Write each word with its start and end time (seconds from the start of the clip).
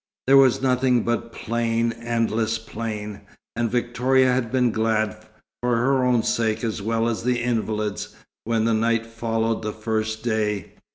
There 0.25 0.35
was 0.37 0.63
nothing 0.63 1.03
but 1.03 1.31
plain, 1.31 1.91
endless 1.93 2.57
plain, 2.57 3.21
and 3.55 3.69
Victoria 3.69 4.33
had 4.33 4.51
been 4.51 4.71
glad, 4.71 5.15
for 5.61 5.75
her 5.77 6.03
own 6.03 6.23
sake 6.23 6.63
as 6.63 6.81
well 6.81 7.07
as 7.07 7.21
the 7.21 7.39
invalid's, 7.39 8.15
when 8.43 8.63
night 8.79 9.05
followed 9.05 9.61
the 9.61 9.71
first 9.73 10.23
day. 10.23 10.71